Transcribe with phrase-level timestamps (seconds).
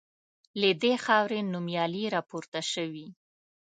[0.61, 3.07] له دې خاوري نومیالي راپورته سوي